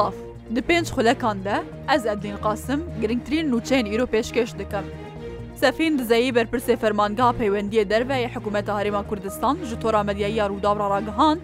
ئیلاف 0.00 0.14
دی 0.56 0.62
پێنج 0.68 0.86
خولەکان 0.96 1.38
de 1.46 1.54
ez 1.94 2.02
ئەدین 2.10 2.36
قاسم 2.44 2.80
گرنگترین 3.02 3.46
نوچەین 3.52 3.86
ئیرۆ 3.92 4.06
پێشکەش 4.14 4.50
دەکەم. 4.60 4.86
سەفین 5.62 5.92
دزایی 6.00 6.34
بەرپرسێ 6.36 6.74
فەرمانگا 6.82 7.28
پەیوەندیە 7.40 7.84
دەربەیە 7.92 8.28
حکوومەتە 8.34 8.72
هەرێما 8.78 9.02
کوردستان 9.08 9.56
ji 9.68 9.74
تۆرامەدیایی 9.82 10.46
ڕووداڕ 10.50 10.76
ڕاگەهاند، 10.92 11.40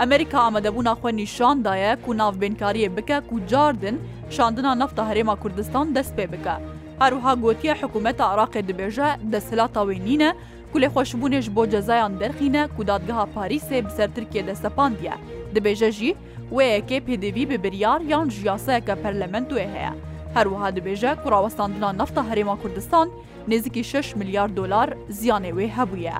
ئەمریکا 0.00 0.38
ئامادەبوونا 0.44 0.94
خوێ 1.00 1.10
نیشاندایە 1.22 1.92
کو 2.04 2.10
ناوبێنکاریە 2.20 2.88
بکە 2.96 3.18
و 3.34 3.36
جاردن 3.50 3.96
شاندنا 4.36 4.72
نفتا 4.82 5.02
هەرێما 5.10 5.34
کوردستان 5.42 5.86
دەست 5.96 6.12
پێ 6.18 6.26
بکە. 6.32 6.56
هەروها 7.02 7.32
گوتیە 7.44 7.74
حکوومەتە 7.80 8.24
عراقێ 8.32 8.60
دبێژە 8.68 9.08
دەسەلااوی 9.32 9.98
نینە 10.06 10.30
ku 10.72 10.76
lê 10.82 10.88
xweşbûnêj 10.94 11.46
bo 11.56 11.62
cezayان 11.72 12.12
derxîne 12.22 12.62
ku 12.76 12.80
dadgeha 12.90 13.24
Parîsê 13.36 13.76
bi 13.86 13.90
ser 13.96 14.08
Tirkiye 14.16 14.46
de 14.48 14.54
sepandiye. 14.62 15.14
Dibêje 15.54 15.90
jî 15.98 16.10
وەیەکێ 16.56 16.98
پێدەوی 17.06 17.46
بە 17.50 17.56
بریار 17.64 18.00
یان 18.12 18.28
ژیاسەیەکە 18.36 18.94
پەرلەمەندوێ 19.02 19.64
هەیە 19.74 19.92
هەروەها 20.36 20.68
دەبێژە 20.76 21.12
کوڕاوەستاندنا 21.22 21.90
نەفتە 22.00 22.22
هەرێما 22.30 22.56
کوردستان 22.62 23.06
نزیکی 23.50 23.84
6 23.92 24.08
میلیارد 24.18 24.52
دلار 24.56 24.88
زیانێ 25.18 25.52
وێ 25.56 25.66
هەبووە. 25.78 26.16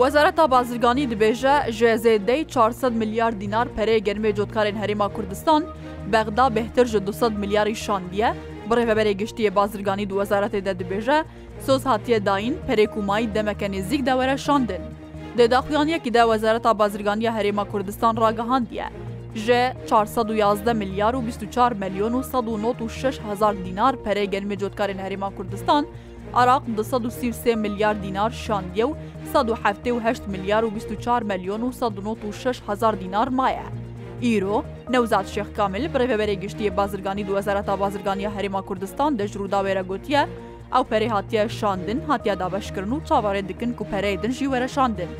وەزارەتا 0.00 0.44
بازرگانی 0.54 1.08
دبێژە 1.12 1.56
ژێزێدەی 1.78 2.42
400 2.52 2.92
میلیارد 3.00 3.36
دینار 3.42 3.66
پەرەیە 3.76 4.04
گەرمێ 4.06 4.30
جۆتکارێن 4.38 4.80
هەرێما 4.82 5.08
کوردستان 5.16 5.62
بەغدا 6.12 6.46
بهتر 6.56 6.86
ژە 6.92 7.00
200 7.06 7.40
میلیاری 7.40 7.74
شاندیە 7.84 8.30
بڕێبەرێ 8.70 9.12
گشتی 9.20 9.50
بازرگانی 9.56 10.06
دو 10.10 10.14
وەزارەتێدا 10.24 10.72
دبێژە 10.80 11.18
سۆز 11.66 11.82
هااتە 11.88 12.16
داین 12.28 12.54
پەرێکومایی 12.68 13.30
دەمەکە 13.36 13.66
نزیک 13.74 14.00
داوەرە 14.08 14.36
شاندن. 14.46 14.82
دێداخیانیەکی 15.38 16.10
دا 16.16 16.22
وەزارەتا 16.30 16.72
بازرگانیە 16.80 17.30
هەرێمە 17.36 17.64
کوردستان 17.72 18.14
ڕاگەهاندیە 18.22 18.88
ژێ 19.46 19.64
411 19.88 20.72
میلیار 20.80 21.14
و 21.16 21.20
24 21.20 21.74
ملیۆن 21.82 22.14
و 22.14 22.20
1960 22.22 23.20
هزار 23.30 23.54
دینار 23.64 23.94
پەرەی 24.04 24.30
گەرمێ 24.34 24.56
جۆتکارێن 24.62 24.98
هەرێما 25.04 25.30
کوردستان 25.36 25.84
عراق 26.40 26.62
233 26.76 27.54
میلیار 27.64 27.94
دینار 27.94 28.30
شاندیە 28.44 28.84
و 28.86 28.94
1970 29.26 30.28
میلیار 30.32 30.64
و 30.64 30.70
24 30.70 31.22
ملیۆن 31.30 31.60
و 31.62 31.68
1960 31.68 32.62
هزار 32.68 32.94
دینار 32.94 33.28
مایە. 33.30 33.66
ئیرۆ 34.22 34.56
نەوزات 34.94 35.26
شێخ 35.34 35.48
کامل 35.56 35.84
بڕێبەرێ 35.94 36.36
گشتی 36.42 36.70
بازرگانی 36.70 37.24
دوەزارەتا 37.28 37.74
بازرگانیە 37.82 38.30
هەرێما 38.36 38.62
کوردستان 38.68 39.12
دەژرودا 39.18 39.60
وێرەگوتیە 39.64 40.22
ئەو 40.74 40.84
پەری 40.90 41.08
هاتیە 41.12 41.44
شاندن 41.60 42.00
هاتیە 42.08 42.34
دابشکردن 42.42 42.92
و 42.94 42.98
چاوارێ 43.08 43.42
دکن 43.50 43.70
و 43.82 43.84
پەرەی 43.90 44.16
دنژی 44.22 44.48
وەرەشاندن. 44.52 45.10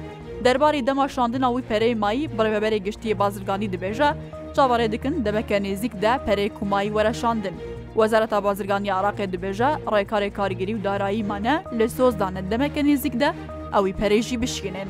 دەرباری 0.45 0.83
دەما 0.89 1.07
شاندنەوەی 1.17 1.65
پەرەی 1.71 1.95
مایی 2.03 2.29
بڕێبەرێ 2.39 2.79
گشتی 2.87 3.15
بازرگانی 3.21 3.71
دەبێژە 3.75 4.11
چاوارێ 4.57 4.87
دکن 4.95 5.15
دەبەکە 5.27 5.59
نێزیکدا 5.65 6.13
پەرەی 6.27 6.51
کومایی 6.59 6.93
وەرەشاندن. 6.97 7.55
وەزارەتا 7.99 8.39
بازرگانی 8.47 8.91
عراقێ 8.99 9.27
دەبێژە 9.33 9.71
ڕێکاری 9.93 10.31
کاریگەری 10.39 10.75
و 10.77 10.83
داراییمانە 10.87 11.55
لە 11.79 11.87
سۆزدانە 11.97 12.41
دەمەکە 12.51 12.83
نێزیکدا 12.89 13.31
ئەوی 13.75 13.93
پەرێژی 14.01 14.37
بشکێنن. 14.43 14.89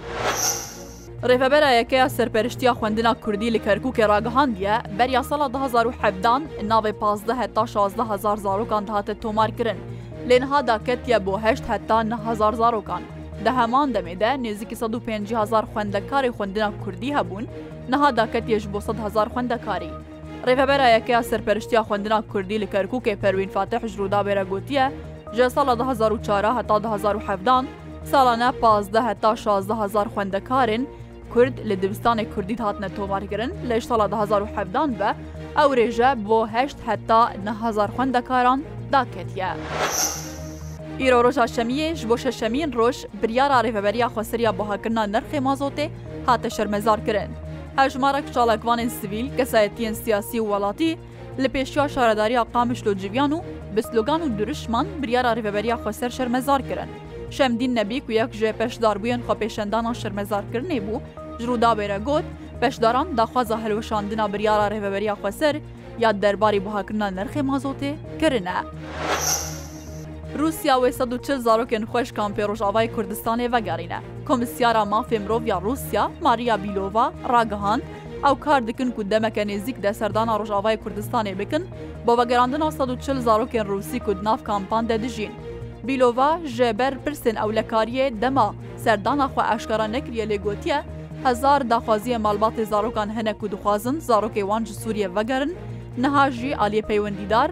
ڕێفەبەرایەکەیە 1.28 2.06
سەرپەرشتیا 2.16 2.72
خوێندنا 2.78 3.12
کوردی 3.24 3.50
لە 3.54 3.60
کەرکووکە 3.66 4.04
ڕاگەهاندیە 4.12 4.74
بەریا 4.98 5.22
ساڵا 5.30 5.46
2017 5.52 6.62
ناوێ 6.70 6.92
15 6.92 7.34
هەتا 7.40 7.64
16 7.66 8.02
هزار 8.12 8.36
زارۆکان 8.44 8.84
داهاتە 8.88 9.14
تۆمارکردن 9.22 9.78
لێنها 10.28 10.60
داکەتە 10.70 11.16
بۆ 11.26 11.32
هشت 11.44 11.64
هەتا 11.70 11.98
9هزار 12.12 12.54
زارۆکان 12.60 13.02
دە 13.44 13.50
هەمان 13.58 13.88
دەمێدا 13.94 14.30
نێزیکی 14.44 14.76
150هزار 14.82 15.64
خوێندەکاری 15.72 16.34
خوندنا 16.36 16.68
کوردی 16.82 17.10
هەبوون 17.16 17.44
نەها 17.90 18.10
داکەتێش 18.18 18.64
بۆ 18.72 18.78
100هزار 18.88 19.28
خوێندەکاری 19.32 19.92
ڕێبەرایەکەیا 20.46 21.20
سەرپەرشتیا 21.30 21.80
خوندنا 21.88 22.18
کوردی 22.32 22.60
لە 22.62 22.66
کەرکووکێ 22.74 23.14
پەروین 23.22 23.50
فاتە 23.54 23.76
حژرودا 23.82 24.20
بێرەگوتیە 24.26 24.86
ژە 25.36 25.46
ساڵە 25.54 25.74
2004 25.76 26.44
هەتا 26.58 26.76
2017 26.78 27.62
ساڵانە 28.12 28.48
15 28.60 29.00
هەتا 29.08 29.32
16هزار 29.44 30.06
خوێندەکارن 30.14 30.82
کورد 31.34 31.56
لە 31.68 31.74
دبستانی 31.82 32.24
کوردی 32.34 32.56
هاتنە 32.64 32.88
تۆمارگرن 32.96 33.50
لە 33.68 33.74
ساڵە 33.88 34.06
2017 34.06 34.88
بە 34.98 35.10
ئەو 35.58 35.68
ڕێژە 35.78 36.10
بۆ 36.28 36.38
هشت 36.54 36.78
هەتا 36.88 37.22
9هزار 37.46 37.88
خوێندەکاران 37.96 38.60
داکەتە. 38.94 39.48
ئیرۆ 41.02 41.18
ڕۆژا 41.24 41.44
شەمیە 41.54 41.88
ji 42.00 42.04
بۆ 42.10 42.16
شەشەمین 42.24 42.70
ڕۆژ 42.80 42.96
بریارا 43.20 43.58
ڕێبەبەریا 43.66 44.08
خۆسەریا 44.14 44.50
بۆهاکردنا 44.58 45.04
نرخی 45.14 45.40
مازۆتێ 45.46 45.86
هاتە 46.28 46.48
شەرمەزارکردن. 46.56 47.30
هەژمارە 47.80 48.20
کچالەکوانên 48.26 48.90
سیویل 48.98 49.28
کەسایەتیان 49.38 49.94
سیاسی 50.04 50.38
و 50.40 50.46
وڵاتی 50.52 50.92
لە 51.42 51.48
پێشیا 51.54 51.84
شارەداریا 51.94 52.42
قامشل 52.54 52.86
و 52.90 52.94
جیویان 53.00 53.32
و 53.36 53.40
بسلوگان 53.74 54.20
و 54.22 54.26
درشمان 54.38 54.86
بریارا 55.00 55.30
ڕێبەبەریا 55.36 55.76
خۆسەر 55.82 56.10
شەرمەزارکردن. 56.18 56.88
شەمدین 57.36 57.72
نەبی 57.78 57.98
و 58.02 58.10
یەک 58.20 58.30
ژێ 58.40 58.50
پێشدار 58.60 58.96
بووین 59.02 59.20
خۆپێشەندانان 59.26 59.96
شەرمەزارکردنێ 60.02 60.78
بوو 60.86 61.00
ژوودابێرە 61.44 61.98
گوت 62.08 62.26
پێشداران 62.60 63.08
داخوازە 63.18 63.56
هەلوەشاندنا 63.64 64.24
بریارا 64.32 64.66
ڕێبەبەریا 64.72 65.14
خۆسەر 65.22 65.54
یا 65.98 66.12
دەرباری 66.22 66.60
بەهاکردنا 66.64 67.08
نرخی 67.18 67.40
مازۆتێ 67.50 67.92
کرنە. 68.20 68.56
رووسیا 70.38 70.74
و 70.80 70.88
چ 71.26 71.28
زارۆکن 71.44 71.84
خوۆش 71.90 72.12
کامپی 72.18 72.42
ڕۆژاوای 72.50 72.88
کوردستانی 72.94 73.46
ڤگەڕینە 73.54 73.98
کۆمسیارە 74.28 74.82
مافێ 74.94 75.18
مرۆڤ 75.24 75.42
یا 75.52 75.58
رووسیا 75.66 76.04
ماریا 76.24 76.56
بیلۆڤ 76.64 77.12
ڕاگەهاند 77.34 77.82
ئەو 78.24 78.34
کار 78.44 78.60
دکن 78.68 78.88
و 78.98 79.02
دەمەکە 79.10 79.42
نێزیک 79.50 79.76
دەسەردانا 79.84 80.34
ڕۆژاوای 80.40 80.76
کوردستانی 80.82 81.34
بکن 81.40 81.62
بۆ 82.06 82.12
بەگەراندن 82.18 82.62
1940 82.62 83.20
زارۆکن 83.26 83.66
رووسی 83.72 83.98
و 84.08 84.14
ناف 84.26 84.40
کامپان 84.42 84.84
دەدژین. 84.90 85.32
بیلۆڤ 85.86 86.36
ژێبەر 86.56 86.92
پرسن 87.04 87.36
ئەو 87.40 87.50
لەکاریە 87.58 88.04
دەما 88.22 88.48
سەردانا 88.84 89.26
خو 89.32 89.40
ئاشکارا 89.40 89.86
نەکریە 89.94 90.24
لێگوتیە، 90.32 90.78
هزار 91.24 91.60
داخوازیە 91.72 92.18
مالباتی 92.24 92.64
زارۆکان 92.72 93.08
هەنە 93.16 93.32
و 93.44 93.48
دخوازن 93.52 93.96
زارۆکەیوان 94.08 94.62
ji 94.66 94.72
سووریە 94.82 95.08
ڤگەرن 95.16 95.50
نەها 95.98 96.24
ژی 96.36 96.52
ئالیە 96.54 96.82
پەیوەندیدار 96.90 97.50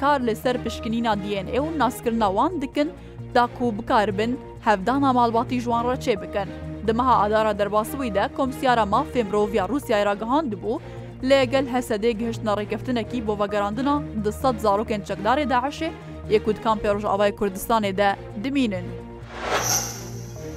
کار 0.00 0.18
لەسەر 0.28 0.56
پشکنینا 0.64 1.12
DNA 1.22 1.58
و 1.60 1.70
ناسکردناوان 1.80 2.52
دکن 2.62 2.88
داکو 3.34 3.72
بکاربن 3.78 4.32
هەفدانا 4.66 5.10
ماڵباتی 5.16 5.58
ژوان 5.64 5.82
ڕەچێ 5.90 6.14
بکەن 6.22 6.48
دمەها 6.86 7.14
ئادارە 7.20 7.52
دەرباسەوەیدا 7.60 8.24
کۆمسیارە 8.36 8.84
مافێم 8.94 9.28
ڕۆڤیا 9.34 9.64
رووسای 9.70 10.04
راگەهاند 10.08 10.52
بوو 10.62 10.82
لەگەل 11.30 11.66
هەسەدەی 11.74 12.18
گەشتنە 12.22 12.52
ڕێکەفتنەکی 12.58 13.24
بۆ 13.26 13.34
بەگەراننا 13.40 13.96
دسەد 14.24 14.56
زارۆکن 14.64 15.00
چەکدارێ 15.08 15.44
داعشێ 15.52 15.90
یەکوت 16.34 16.58
کامپێڕژ 16.66 17.02
ئاوای 17.06 17.32
کوردستانێدا 17.38 18.10
دمینن. 18.44 18.86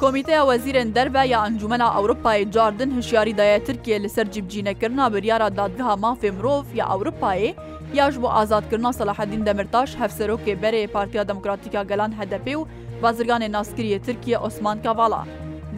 کۆمیتەیە 0.03 0.43
وەزیرن 0.49 0.89
دەربە 0.97 1.23
یا 1.33 1.39
ئەنجومەنا 1.45 1.87
ئەوروپای 1.95 2.41
جاردن 2.55 2.89
هشیاری 2.97 3.33
دایە 3.39 3.59
ترکیە 3.67 3.97
لەسەر 4.03 4.25
جیبجینەکردنا 4.33 5.05
بریارە 5.13 5.49
دادگەها 5.59 5.95
مافێ 6.05 6.29
مرۆڤ 6.37 6.65
یا 6.79 6.85
ئەوروپایە 6.91 7.51
یاش 7.99 8.13
بۆ 8.21 8.27
ئازادکردنا 8.37 8.91
سەلاحەدین 8.99 9.41
دەمرتاش 9.47 9.89
هەفسەرۆکێ 10.01 10.53
بەرێ 10.61 10.81
پارتیا 10.95 11.23
دموکراتیکا 11.29 11.81
گەلان 11.89 12.11
هەدەپێ 12.19 12.53
و 12.59 12.67
بازرگانی 13.03 13.47
ناسکریە 13.55 13.99
ترکیە 14.07 14.37
ئۆسمان 14.43 14.77
کاڤاڵا. 14.85 15.21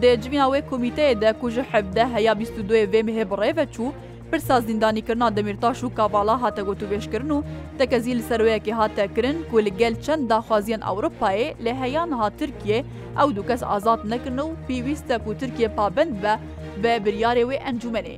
دێجیاوێ 0.02 0.60
کمیتەیە 0.70 1.14
دەکوژە 1.24 1.64
حەبدە 1.72 2.04
هەیە 2.14 2.32
22 2.40 2.86
وێ 2.92 3.00
مهێ 3.08 3.24
بڕێڤە 3.30 3.64
چوو 3.74 3.88
پرسا 4.30 4.56
زیندانیکردنا 4.68 5.28
دەمیرتاش 5.38 5.78
و 5.84 5.88
کاواڵا 5.98 6.34
هاتە 6.42 6.62
گوتوبێشکردن 6.68 7.30
و 7.36 7.44
تەکەزی 7.78 8.14
لە 8.18 8.22
سەرۆیەکی 8.30 8.74
هاتەکردن 8.80 9.36
کو 9.50 9.56
لەگەل 9.66 9.94
چەند 10.04 10.22
داخوازیان 10.32 10.82
ئەوروپایە 10.88 11.50
لە 11.64 11.72
هەیان 11.82 12.10
هاترکیە 12.20 12.78
ئەو 13.18 13.28
دوو 13.36 13.48
کەس 13.48 13.60
ئازاد 13.70 14.00
نەکردن 14.12 14.38
و 14.46 14.56
پێویستە 14.66 15.16
و 15.28 15.34
ترکیە 15.40 15.68
پابند 15.78 16.12
بە 16.22 16.32
بە 16.82 16.92
بریارێ 17.04 17.44
وێ 17.50 17.58
ئەنجومێ. 17.64 18.16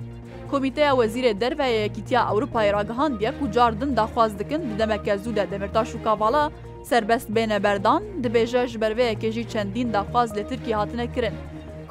کمیتەیە 0.51 0.93
وەزیرە 1.01 1.33
دەربەیەکیتیا 1.43 2.21
ئەوروپای 2.29 2.73
ڕگەهاندە 2.77 3.31
و 3.43 3.47
جاردن 3.55 3.91
داخواز 4.01 4.31
دکن 4.41 4.63
دەمەکە 4.79 5.15
زوودە 5.23 5.45
دەمرتاش 5.53 5.91
و 5.95 6.03
کاواڵا 6.07 6.45
سربەست 6.91 7.29
بێنە 7.37 7.59
بەردان 7.67 8.03
دبێژە 8.23 8.63
ژبەرەیەکێژی 8.73 9.49
چەندین 9.53 9.89
داخواز 9.97 10.29
لە 10.37 10.43
ترکی 10.51 10.73
هاتنەکردن. 10.79 11.37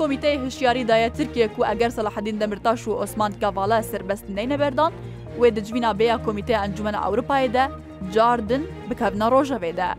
کۆمیتەی 0.01 0.37
هشیاریدایە 0.45 1.09
ترکێک 1.17 1.51
و 1.59 1.63
ئەگەر 1.69 1.89
سەلاحدین 1.97 2.37
دەمرتاش 2.41 2.81
و 2.87 2.97
ئۆسمان 3.01 3.31
کاڤالە 3.41 3.79
سربەست 3.91 4.25
نینە 4.37 4.57
بەردان 4.61 4.91
وێ 5.39 5.49
دجوینا 5.57 5.91
بەیە 5.99 6.17
کۆمیتە 6.25 6.55
ئەنجومە 6.61 6.91
ئەوروپایدا 7.03 7.65
جاردن 8.15 8.63
بکەبنە 8.89 9.27
ڕۆژەوێدا. 9.33 9.89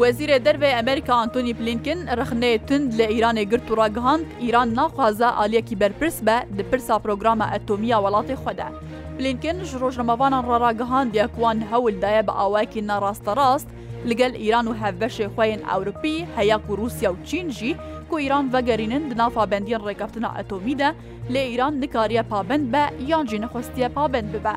وەزیرە 0.00 0.38
دەربێ 0.46 0.70
ئەمریکا 0.76 1.14
ئەنتۆنی 1.20 1.54
پلینکن 1.58 2.00
رەخنەیە 2.20 2.58
تند 2.68 2.88
لە 2.98 3.06
ئیرانێ 3.12 3.44
گرت 3.52 3.68
و 3.70 3.74
ڕگەهاند 3.80 4.26
ئیران 4.44 4.68
ناخوازە 4.78 5.28
ئالیەکی 5.38 5.76
بەرپرس 5.80 6.18
بە 6.26 6.36
دپرسا 6.58 6.96
پرۆگرامە 7.04 7.46
ئەتۆمیا 7.52 7.98
وڵاتی 8.04 8.36
خۆدا. 8.42 8.68
پلینکن 9.16 9.56
ژ 9.68 9.70
ڕۆژنەمەوانان 9.82 10.42
ڕراگەهاند 10.50 11.10
یەکوان 11.20 11.58
هەولدایە 11.70 12.22
بە 12.28 12.32
ئاواکی 12.40 12.80
ناڕاستە 12.90 13.32
ڕاست 13.40 13.68
لەگەل 14.08 14.32
ئیران 14.42 14.66
و 14.68 14.74
هەڤبەشێ 14.80 15.26
خوێن 15.34 15.60
ئەوروپی 15.68 16.16
هەیەک 16.36 16.62
و 16.70 16.76
رووسیا 16.78 17.10
و 17.12 17.16
چینجی 17.28 17.72
و 18.12 18.16
ئیران 18.20 18.46
وەگەرینن 18.54 19.02
دنافابندیان 19.12 19.82
ڕێکەفتنا 19.88 20.30
ئەتۆمیدا 20.36 20.90
لە 21.32 21.40
ئیران 21.50 21.74
نکاریە 21.82 22.22
پابند 22.32 22.64
بە 22.72 22.82
یانجی 23.10 23.38
نەخۆستیە 23.44 23.88
پابند 23.96 24.28
ببە 24.34 24.54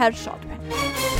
هەر 0.00 0.12
شاد 0.22 0.40
بن. 0.48 1.13